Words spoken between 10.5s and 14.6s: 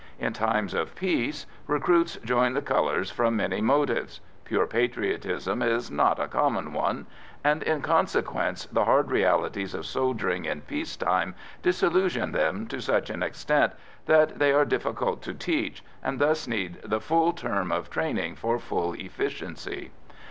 peace time disillusion them to such an extent that they